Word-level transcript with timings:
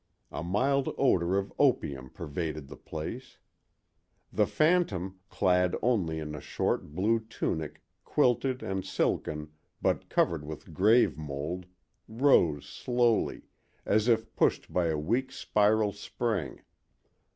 A 0.31 0.41
mild 0.41 0.91
odor 0.97 1.37
of 1.37 1.53
opium 1.59 2.09
pervaded 2.09 2.67
the 2.69 2.75
place. 2.75 3.37
The 4.33 4.47
phantom, 4.47 5.19
clad 5.29 5.75
only 5.83 6.17
in 6.17 6.33
a 6.33 6.41
short 6.41 6.95
blue 6.95 7.19
tunic 7.19 7.83
quilted 8.03 8.63
and 8.63 8.83
silken 8.83 9.51
but 9.79 10.09
covered 10.09 10.43
with 10.43 10.73
grave 10.73 11.19
mold, 11.19 11.67
rose 12.07 12.65
slowly, 12.65 13.43
as 13.85 14.07
if 14.07 14.35
pushed 14.35 14.73
by 14.73 14.87
a 14.87 14.97
weak 14.97 15.31
spiral 15.31 15.93
spring. 15.93 16.63